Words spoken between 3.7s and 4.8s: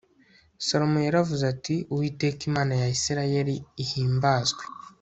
ihimbazwe